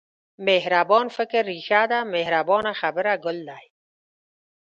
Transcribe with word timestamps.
مهربان 0.47 1.05
فکر 1.17 1.41
رېښه 1.51 1.81
ده 1.91 1.99
مهربانه 2.13 2.71
خبره 2.81 3.13
ګل 3.25 3.37
دی. 3.49 3.65